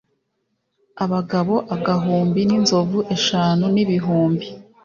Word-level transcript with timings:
abagabo 1.03 1.55
agahumbi 1.75 2.41
n 2.45 2.51
inzovu 2.57 2.99
eshanu 3.15 3.63
n 3.75 3.77
ibihumbi 3.83 4.47